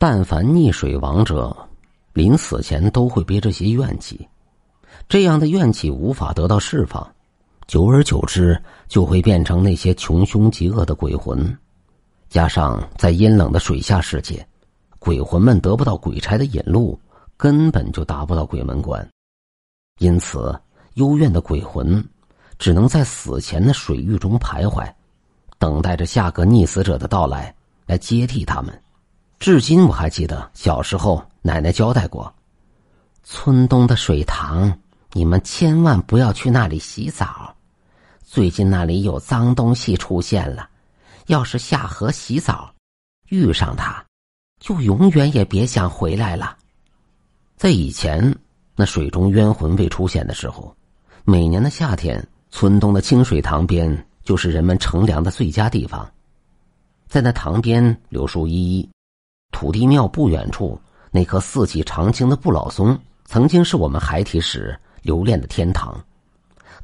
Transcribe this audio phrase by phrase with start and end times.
[0.00, 1.54] 但凡溺水亡者，
[2.14, 4.26] 临死前都会憋着些怨气，
[5.10, 7.06] 这样的怨气无法得到释放，
[7.66, 8.58] 久而久之
[8.88, 11.54] 就会变成那些穷凶极恶的鬼魂。
[12.30, 14.48] 加上在阴冷的水下世界，
[14.98, 16.98] 鬼魂们得不到鬼差的引路，
[17.36, 19.06] 根本就达不到鬼门关，
[19.98, 20.58] 因此
[20.94, 22.02] 幽怨的鬼魂
[22.58, 24.90] 只能在死前的水域中徘徊，
[25.58, 27.54] 等待着下个溺死者的到来
[27.84, 28.82] 来接替他们。
[29.40, 32.30] 至今我还记得小时候奶奶交代过：
[33.24, 34.78] 村东的水塘，
[35.14, 37.56] 你们千万不要去那里洗澡，
[38.22, 40.68] 最近那里有脏东西出现了。
[41.28, 42.74] 要是下河洗澡，
[43.30, 44.04] 遇上它，
[44.58, 46.58] 就永远也别想回来了。
[47.56, 48.36] 在以前，
[48.76, 50.76] 那水中冤魂未出现的时候，
[51.24, 56.06] 每年的夏天，村东的清水塘边就是人们乘凉的最佳地方。
[57.08, 58.90] 在那塘边，柳树依依，
[59.50, 65.98] 土地庙不远处那棵四季常青的不老松，曾经是我们孩提时留恋的天堂。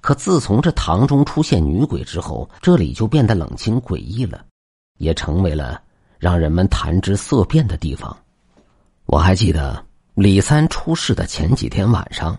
[0.01, 4.45] 可自从这塘中出现女鬼之后，这里就变得冷清诡异了，
[4.99, 5.81] 也成为了
[6.19, 8.17] 让人们谈之色变的地方。
[9.07, 12.39] 我还记得李三出事的前几天晚上，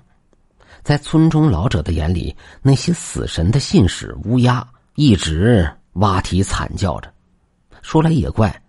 [0.84, 7.12] 在村中老者的眼里，那些死神的信使乌鸦一直蛙啼惨叫着。
[7.82, 8.62] 说来也怪，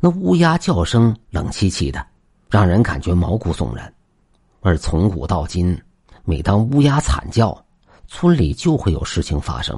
[0.00, 2.04] 那乌鸦叫声冷凄凄的，
[2.48, 3.92] 让人感觉毛骨悚然。
[4.60, 5.76] 而从古到今，
[6.24, 7.56] 每当乌鸦惨叫，
[8.06, 9.76] 村里就会有事情发生，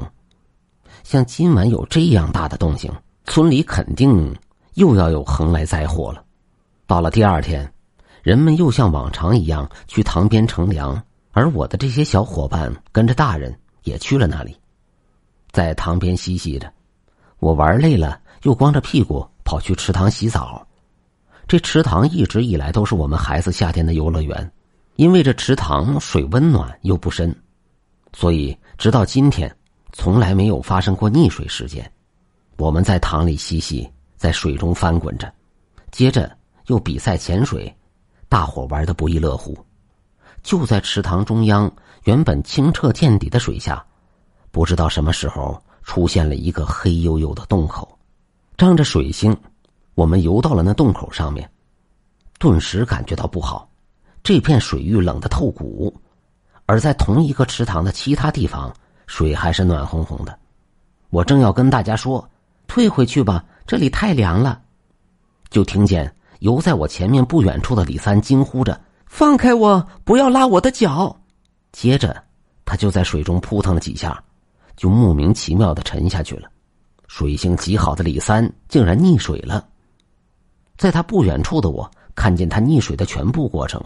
[1.05, 2.93] 像今晚有这样大的动静，
[3.25, 4.35] 村里肯定
[4.75, 6.23] 又要有横来灾祸了。
[6.87, 7.73] 到了第二天，
[8.23, 14.55] 人们又像往常一样去塘边乘凉，而我的这些小伙伴跟着大人也去了那里，
[15.51, 16.71] 在塘边嬉戏着。
[17.39, 20.65] 我玩累了，又光着屁股跑去池塘洗澡。
[21.49, 24.49] 这池塘一直以来都是我们孩子夏天的游乐园，
[24.95, 27.35] 因为这池塘水温暖又不深。
[28.13, 29.53] 所以，直到今天，
[29.91, 31.91] 从来没有发生过溺水事件。
[32.59, 35.29] 我们在塘里嬉戏，在水中翻滚着，
[35.91, 36.31] 接着
[36.69, 37.75] 又比赛潜水，
[38.29, 39.59] 大伙玩的不亦乐乎。
[40.45, 41.69] 就在池塘中央，
[42.05, 43.85] 原本清澈见底的水下，
[44.53, 47.99] 不知道什么时候出现了一个黑黝黝的洞口，
[48.61, 49.35] 仗着水星，
[49.95, 51.51] 我们游到了那洞口上面，
[52.39, 53.67] 顿时感觉到不好，
[54.23, 55.99] 这片水域冷得透骨。
[56.67, 58.71] 而在同一个池塘的其他地方，
[59.07, 60.39] 水还是暖烘烘的。
[61.09, 62.29] 我正要跟大家说
[62.69, 64.61] ：“退回去吧，这里太凉了。”
[65.49, 68.79] 就听见游在我前面不远处的李三惊呼着
[69.09, 71.19] ：“放开我，不要拉我的脚！”
[71.73, 72.23] 接着，
[72.67, 74.23] 他就在水中扑腾了几下，
[74.77, 76.51] 就莫名其妙的沉下去了。
[77.13, 79.67] 水性极好的李三竟然溺水了。
[80.77, 83.83] 在他不远处的我，看见他溺水的全部过程。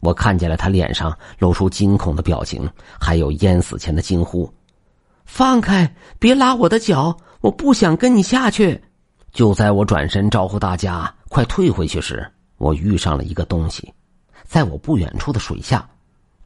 [0.00, 2.68] 我看见了他脸上露出惊恐的表情，
[3.00, 4.52] 还有淹死前的惊呼
[5.24, 8.82] ：“放开，别拉我的脚，我不想跟你下去。”
[9.30, 13.94] 就在我转身招呼大家快退回去时，我遇上了一个东西，
[14.42, 15.88] 在我不远处的水下，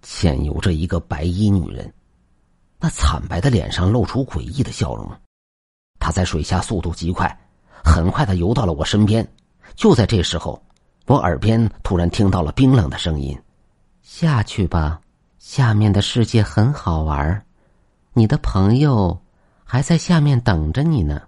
[0.02, 1.90] 潜游着一个白衣女人，
[2.78, 5.10] 那惨白的脸上露出诡异的笑容。
[5.98, 7.38] 他在水下速度极快，
[7.84, 9.26] 很快的游到了我身边。
[9.74, 10.62] 就在这时候，
[11.06, 13.38] 我耳边突然听到了冰冷的声音。
[14.02, 15.00] 下去吧，
[15.38, 17.44] 下面的世界很好玩
[18.12, 19.20] 你的朋友
[19.64, 21.20] 还在下面等着你呢。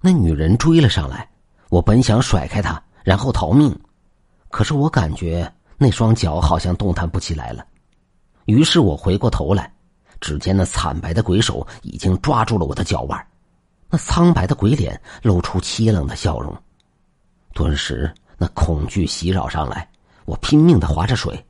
[0.00, 1.28] 那女人追了上来，
[1.68, 3.78] 我本想甩开她，然后逃命，
[4.50, 7.64] 可是我感觉那双脚好像动弹不起来了。
[8.46, 9.72] 于是我回过头来，
[10.20, 13.26] 只见那惨白的鬼手已经抓住了我的脚腕，
[13.88, 16.56] 那苍白的鬼脸露出凄冷的笑容。
[17.54, 19.88] 顿时，那恐惧袭扰上来，
[20.24, 21.44] 我拼命的划着水。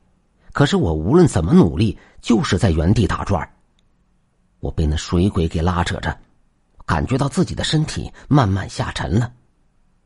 [0.53, 3.47] 可是我无论怎么努力，就是在原地打转
[4.59, 6.17] 我被那水鬼给拉扯着，
[6.85, 9.31] 感觉到自己的身体慢慢下沉了。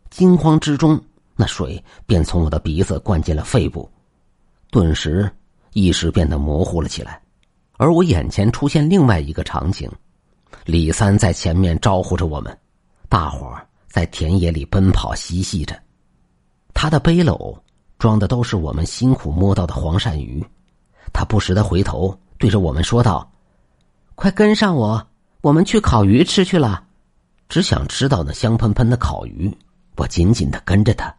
[0.10, 1.00] 惊慌之中，
[1.36, 3.90] 那水便从我的鼻子灌进了肺部，
[4.72, 5.32] 顿时
[5.72, 7.22] 意识变得模糊了起来。
[7.78, 9.90] 而我眼前出现另外一个场景：
[10.66, 12.58] 李三在前面招呼着我们，
[13.10, 15.80] 大伙儿在田野里奔跑嬉戏着，
[16.74, 17.58] 他的背篓。
[17.98, 20.44] 装的都是我们辛苦摸到的黄鳝鱼，
[21.14, 23.32] 他不时的回头对着我们说道
[24.18, 25.08] ：“快跟上我，
[25.42, 26.84] 我们去烤鱼吃去了。”
[27.48, 29.56] 只想知道那香喷喷的烤鱼，
[29.98, 31.14] 我紧紧的跟着他。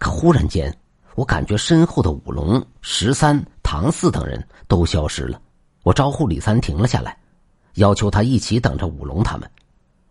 [0.00, 0.76] 可忽然间，
[1.14, 5.40] 我感觉身后的五龙、十三、唐四等人都消失了。
[5.84, 7.16] 我招呼李三停了下来，
[7.78, 9.50] 要求他一起等着五龙他们，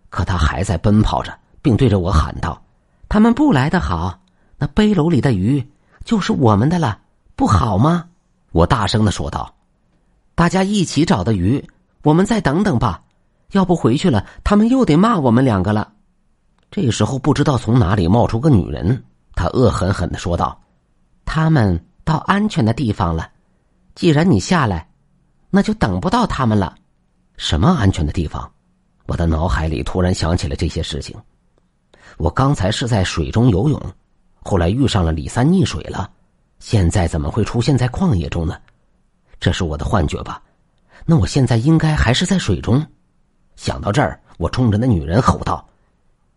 [0.09, 1.31] 可他还在奔跑着，
[1.61, 2.61] 并对着我喊道
[3.07, 4.19] ：“他们不来的好。”
[4.59, 5.63] 那背篓里的鱼
[6.03, 6.99] 就是我们的了，
[7.35, 8.05] 不好吗？
[8.51, 9.53] 我大声的说道。
[10.33, 11.63] 大家一起找的鱼，
[12.01, 13.03] 我们再等等吧。
[13.51, 15.93] 要不回去了，他们又得骂我们两个了。
[16.71, 19.03] 这时候，不知道从哪里冒出个女人，
[19.35, 20.59] 她恶狠狠的说道
[21.23, 23.29] ：“他们到安全的地方了，
[23.93, 24.89] 既然你下来，
[25.49, 26.75] 那就等不到他们了。
[27.37, 28.51] 什么安全的地方？”
[29.07, 31.15] 我的脑海里突然想起了这些事情。
[32.17, 33.81] 我刚才是在水中游泳，
[34.41, 36.11] 后来遇上了李三溺水了，
[36.59, 38.59] 现在怎么会出现在旷野中呢？
[39.39, 40.41] 这是我的幻觉吧？
[41.05, 42.85] 那我现在应该还是在水中。
[43.55, 45.65] 想到这儿，我冲着那女人吼道：“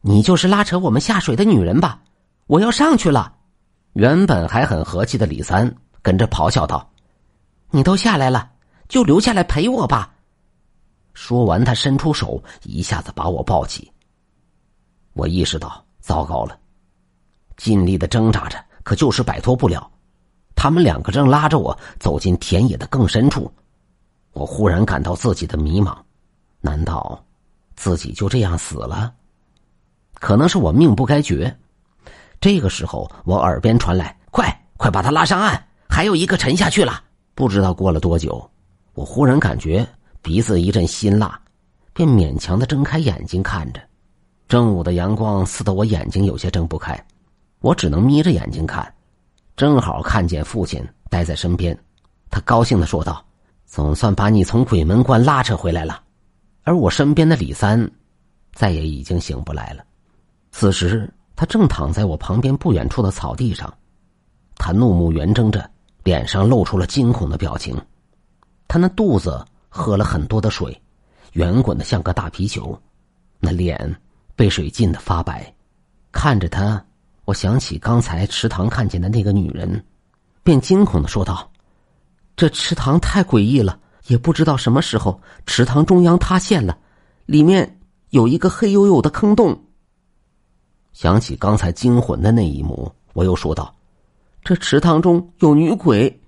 [0.01, 2.01] 你就是拉扯我们下水的女人吧？
[2.47, 3.35] 我要上去了！”
[3.95, 6.89] 原本还很和气的李三跟着咆哮道
[7.71, 8.51] ：“你都下来了，
[8.89, 10.15] 就留下来陪我吧！”
[11.21, 13.93] 说完，他伸出手，一下子把我抱起。
[15.13, 16.59] 我意识到糟糕了，
[17.59, 19.87] 尽力的挣扎着，可就是摆脱不了。
[20.57, 23.53] 他们两个正拉着我走进田野的更深处，
[24.33, 25.95] 我忽然感到自己的迷茫。
[26.63, 27.23] 难道
[27.77, 29.13] 自己就这样死了？
[30.15, 31.55] 可能是我命不该绝。
[32.41, 37.05] 这个时候，我耳边传来：“快快把他拉上岸！”还有一个沉下去了。
[37.35, 38.51] 不知道过了多久，
[38.95, 39.87] 我忽然感觉
[40.23, 41.41] 鼻子一阵辛辣，
[41.93, 43.81] 便勉强的睁开眼睛看着。
[44.49, 46.99] 正午的阳光刺得我眼睛有些睁不开，
[47.61, 48.93] 我只能眯着眼睛看。
[49.57, 51.79] 正好看见父亲待在身边，
[52.31, 53.25] 他高兴的说道
[53.67, 56.03] ：“总算把你从鬼门关拉扯回来了。”
[56.65, 57.91] 而我身边的李三，
[58.53, 59.85] 再也已经醒不来了。
[60.51, 63.73] 此时，他正躺在我旁边不远处的草地上，
[64.57, 65.69] 他怒目圆睁着，
[66.05, 67.81] 脸上露出了惊恐的表情。
[68.69, 70.79] 他那肚子喝了很多的水，
[71.33, 72.79] 圆滚的像个大皮球，
[73.39, 73.97] 那脸
[74.37, 75.51] 被水浸得发白。
[76.13, 76.85] 看着他，
[77.25, 79.83] 我想起刚才池塘看见的那个女人，
[80.43, 81.51] 便惊恐的说道
[82.37, 86.77] ：“这池塘太诡异了。”也不知道什么时候池塘中央塌陷了，
[87.27, 87.79] 里面
[88.09, 89.67] 有一个黑黝黝的坑洞。
[90.93, 93.73] 想起刚才惊魂的那一幕，我又说道
[94.43, 96.21] ：“这池塘中有女鬼，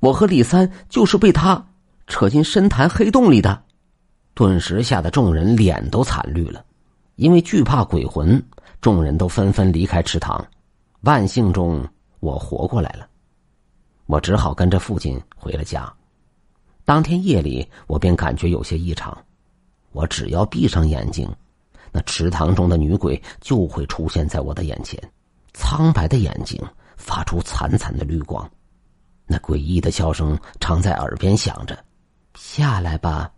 [0.00, 1.67] 我和李三就是被她
[2.08, 3.62] 扯进深潭黑洞里的。”
[4.34, 6.64] 顿时吓得众人脸都惨绿了，
[7.16, 8.40] 因为惧怕鬼魂，
[8.80, 10.44] 众人都纷纷离开池塘。
[11.00, 11.84] 万幸中
[12.20, 13.08] 我活过来了，
[14.06, 15.92] 我只好跟着父亲回了家。
[16.84, 19.16] 当天夜里，我便感觉有些异常。
[19.92, 21.28] 我只要闭上眼睛，
[21.90, 25.00] 那池塘中的女鬼就会出现在我的眼前，
[25.52, 26.62] 苍白的眼睛
[26.96, 28.48] 发出惨惨的绿光，
[29.26, 31.76] 那诡异的笑声常在耳边响着
[32.38, 33.32] ：“下来吧，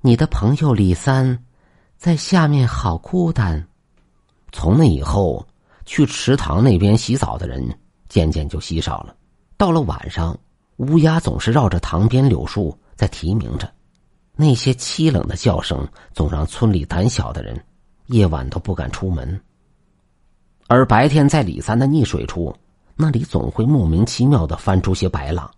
[0.00, 1.44] 你的朋友李三，
[1.96, 3.66] 在下面好孤单。”
[4.52, 5.46] 从那以后，
[5.84, 7.78] 去池塘那边洗澡的人
[8.08, 9.16] 渐渐就稀少了。
[9.56, 10.36] 到了晚上。
[10.78, 13.66] 乌鸦总是绕着塘边柳树在啼鸣着，
[14.34, 17.58] 那些凄冷的叫声总让村里胆小的人
[18.08, 19.40] 夜晚都不敢出门。
[20.66, 22.54] 而白天在李三的溺水处，
[22.94, 25.50] 那里总会莫名其妙的翻出些白浪。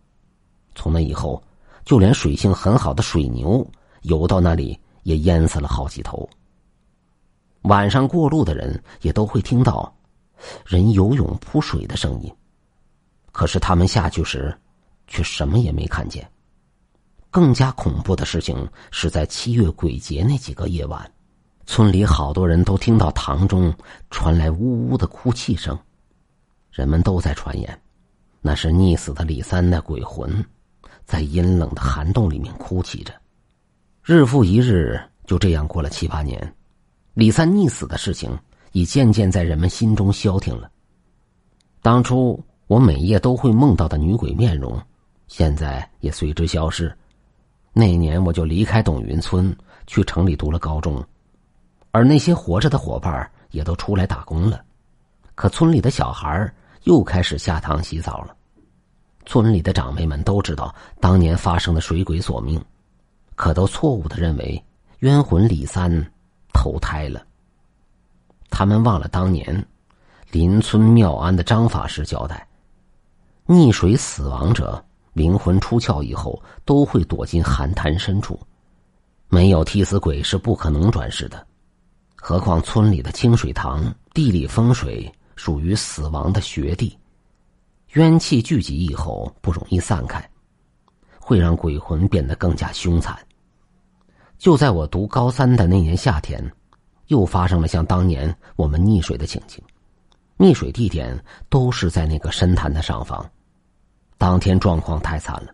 [0.76, 1.42] 从那以后，
[1.88, 3.66] 就连水性很好的水牛
[4.02, 6.28] 游到那里也淹死了好几头。
[7.62, 9.90] 晚上过路的人也都会听到
[10.66, 12.30] 人游泳扑水的声音，
[13.32, 14.54] 可是他们下去时。
[15.10, 16.30] 却什么也没看见。
[17.30, 21.10] 更加恐怖的事情是在七月鬼节那几个夜晚，
[21.64, 23.74] 村里好多人都听到塘中
[24.10, 25.78] 传来呜呜的哭泣声，
[26.70, 27.80] 人们都在传言，
[28.42, 30.44] 那是溺死的李三的鬼魂，
[31.08, 33.14] 在阴冷的涵洞里面哭泣着。
[34.04, 36.54] 日复一日，就这样过了七八年，
[37.14, 38.38] 李三溺死的事情
[38.72, 40.70] 已渐渐在人们心中消停了。
[41.80, 44.78] 当初我每夜都会梦到的女鬼面容。
[45.28, 46.94] 现在也随之消失。
[47.72, 51.02] 那年我就离开董云村，去城里读了高中，
[51.90, 54.62] 而那些活着的伙伴也都出来打工了。
[55.34, 56.52] 可村里的小孩
[56.84, 58.36] 又开始下塘洗澡了。
[59.28, 62.58] 村里的长辈们都知道当年发生的水鬼索命，
[63.34, 64.64] 可都错误的认为
[65.00, 65.90] 冤魂李三
[66.54, 67.22] 投胎了。
[68.48, 69.62] 他们忘了当年
[70.30, 72.48] 邻村妙安的张法师交代：
[73.46, 74.82] 溺水死亡者。
[75.12, 78.38] 灵魂出窍以后，都会躲进寒潭深处，
[79.28, 81.44] 没有替死鬼是不可能转世的。
[82.14, 86.96] 何况村里的清水塘地理风水属于死亡的穴地，
[87.94, 90.22] 冤气聚集以后不容易散开，
[91.18, 93.18] 会让鬼魂变得更加凶残。
[94.36, 96.42] 就在我读高三的那年夏天，
[97.06, 99.62] 又发生了像当年我们溺水的情景。
[100.36, 101.18] 溺水地点
[101.48, 103.26] 都是在那个深潭的上方。
[104.18, 105.48] 当天状况太惨了，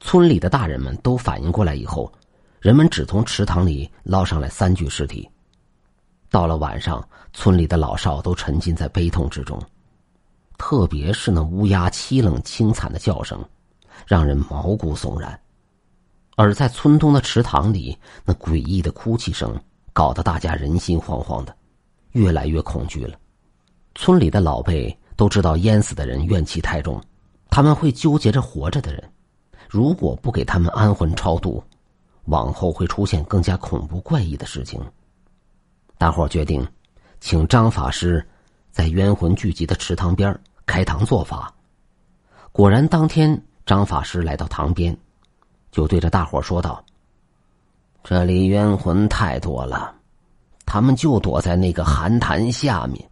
[0.00, 2.12] 村里的大人们都反应过来以后，
[2.58, 5.26] 人们只从池塘里捞上来三具尸体。
[6.30, 9.60] 到了晚上，村里的老少都沉浸在悲痛之中，
[10.62, 13.42] 特别是那乌鸦凄冷凄惨的叫声，
[14.06, 15.40] 让人毛骨悚然。
[16.36, 19.58] 而在村东的池塘里，那诡异的哭泣声，
[19.94, 21.56] 搞得大家人心惶惶的，
[22.12, 23.18] 越来越恐惧了。
[23.94, 27.02] 村里的老辈都知道淹死的人怨气太重，
[27.48, 29.02] 他们会纠结着活着的人，
[29.66, 31.64] 如果不给他们安魂超度，
[32.26, 34.78] 往后会出现更加恐怖怪异的事情。
[35.96, 36.64] 大伙决定，
[37.18, 38.24] 请张法师
[38.70, 40.38] 在冤魂聚集的池塘边
[40.70, 41.52] 开堂做法。
[42.52, 44.96] 果然，当天张法师来到堂边，
[45.72, 46.84] 就对着大伙说道
[48.04, 49.92] ：“这里冤魂太多了，
[50.64, 53.10] 他们就躲在那个寒潭下面。”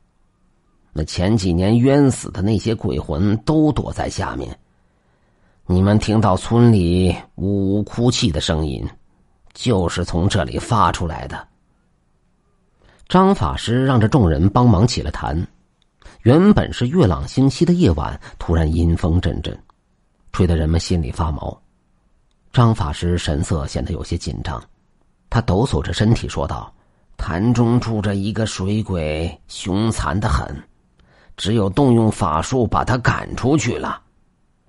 [0.94, 4.56] 那前几年冤死的那些鬼魂都躲在下面。
[5.66, 8.88] 你们听到村里呜呜哭泣的声音，
[9.52, 11.48] 就是从这里发出来的。
[13.08, 15.44] 张法师让这众人帮忙起了坛。
[16.22, 19.56] 原本是月朗星稀的夜晚，突然阴风阵阵，
[20.32, 21.56] 吹得人们心里发毛。
[22.52, 24.60] 张法师神色显得有些紧张，
[25.30, 26.74] 他抖擞着身体说道
[27.16, 30.44] ：“潭中住着一个水鬼，凶残的很。”
[31.36, 34.02] 只有动用法术把他赶出去了。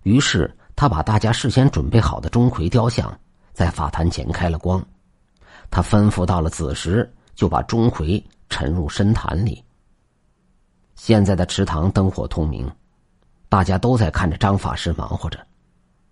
[0.03, 3.11] 于是他把大家事先准备好的钟馗雕像
[3.53, 4.85] 在法坛前开了光。
[5.71, 9.63] 他吩咐到了子时，就把钟馗沉入深潭里。
[10.99, 12.69] 现在的池塘灯火通明，
[13.47, 15.39] 大家都在看着张法师忙活着，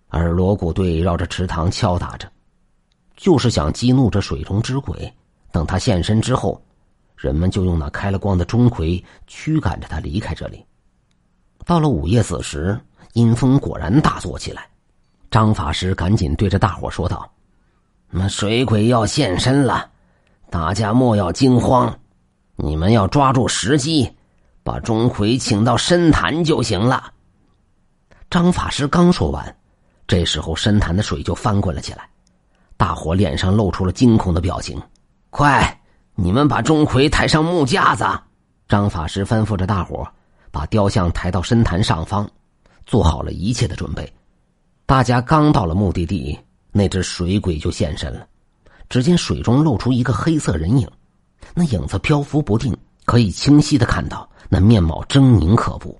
[0.08, 2.26] 而锣鼓队绕着池塘敲打着，
[3.14, 5.12] 就是想激怒这水中之鬼。
[5.52, 6.60] 等他现身之后。
[7.16, 10.64] 人们就用那开了光的钟馗驱赶着他离开这里。
[11.66, 12.80] 到了午夜子时，
[13.14, 14.68] 阴风果然大作起来。
[15.28, 17.28] 张法师赶紧对着大伙说道
[18.08, 19.90] ：“那水鬼要现身了，
[20.48, 21.98] 大家莫要惊慌，
[22.54, 24.08] 你们要抓住时机，
[24.68, 27.10] 把钟馗请到深潭就行了。”
[28.28, 29.56] 张法师刚说完，
[30.06, 32.06] 这时候深潭的水就翻滚了起来，
[32.76, 34.78] 大伙脸上露出了惊恐的表情。
[35.30, 35.74] 快！
[36.14, 38.04] 你们把钟馗抬上木架子，
[38.68, 40.06] 张法师吩咐着大伙
[40.50, 42.28] 把雕像抬到深潭上方，
[42.84, 44.12] 做好了一切的准备。
[44.84, 46.38] 大家刚到了目的地，
[46.72, 48.26] 那只水鬼就现身了。
[48.88, 50.90] 只见水中露出一个黑色人影，
[51.54, 52.76] 那影子漂浮不定，
[53.08, 55.98] 可以清晰的看到那面貌狰狞可怖。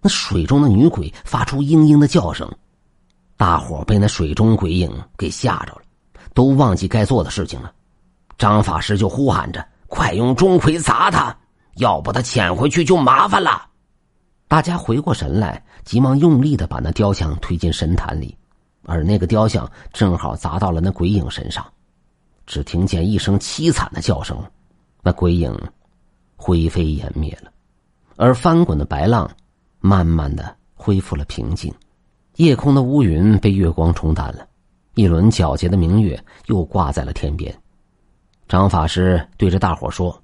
[0.00, 2.50] 那水中的女鬼发出嘤嘤的叫声，
[3.36, 5.82] 大伙被那水中鬼影给吓着了，
[6.32, 7.70] 都忘记该做的事情了。
[8.38, 11.36] 张法师就呼喊着：“快用钟馗砸他，
[11.74, 13.66] 要不他潜回去就麻烦了。”
[14.48, 18.34] 大家回过神来，急忙用力的把那雕像推进深潭里，
[18.86, 21.62] 而那个雕像正好砸到了那鬼影身上。
[22.46, 24.42] 只听见一声凄惨的叫声，
[25.02, 25.54] 那鬼影
[26.36, 27.50] 灰飞烟灭了，
[28.16, 29.28] 而翻滚的白浪
[29.80, 31.74] 慢慢的恢复了平静，
[32.36, 34.46] 夜空的乌云被月光冲淡了，
[34.94, 37.52] 一轮皎洁的明月又挂在了天边。
[38.46, 40.22] 张法师对着大伙说：“，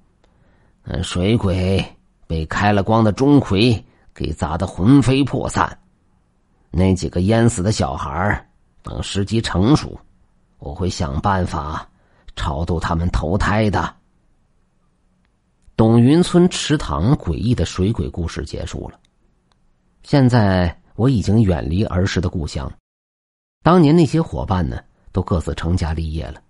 [1.03, 1.85] 水鬼
[2.27, 3.83] 被开了光的钟馗
[4.15, 5.77] 给砸得魂飞魄散。
[6.71, 8.49] 那几个淹死的小孩
[8.83, 9.99] 等时机成熟，
[10.59, 11.89] 我会想办法
[12.37, 13.93] 超度他们投胎的。”
[15.75, 19.01] 董云村池塘诡异的水鬼故事结束了。
[20.03, 22.71] 现在我已经远离儿时的故乡，
[23.63, 24.79] 当年那些伙伴呢，
[25.13, 26.43] 都各自成家立业了。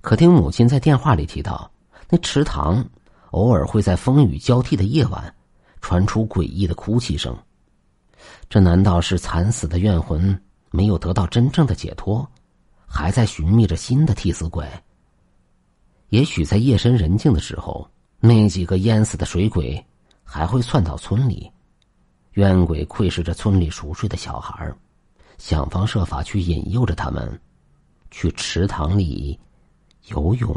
[0.00, 1.70] 可听母亲在电话里提到，
[2.10, 2.84] 那池塘
[3.30, 5.32] 偶尔会在风雨交替的夜晚
[5.80, 7.36] 传出诡异的哭泣声。
[8.48, 10.36] 这难道是惨死的怨魂
[10.72, 12.28] 没有得到真正的解脱，
[12.86, 14.66] 还在寻觅着新的替死鬼？
[16.08, 17.88] 也许在夜深人静的时候，
[18.24, 19.84] 那几个淹死的水鬼
[20.22, 21.50] 还会窜到村里，
[22.34, 24.72] 冤鬼窥视着村里熟睡的小孩，
[25.38, 27.40] 想方设法去引诱着他们
[28.12, 29.36] 去池塘里。
[30.06, 30.56] 游泳。